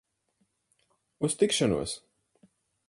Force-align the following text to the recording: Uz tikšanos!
Uz 1.29 1.37
tikšanos! 1.43 1.91